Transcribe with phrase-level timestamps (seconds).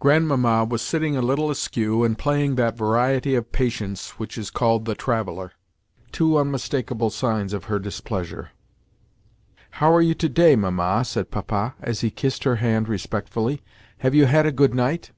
[0.00, 4.86] Grandmamma was sitting a little askew and playing that variety of "patience" which is called
[4.86, 8.52] "The Traveller"—two unmistakable signs of her displeasure.
[9.82, 13.60] "How are you to day, Mamma?" said Papa as he kissed her hand respectfully.
[13.98, 15.10] "Have you had a good night?"